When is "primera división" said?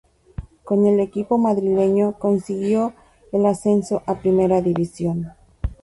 4.15-5.31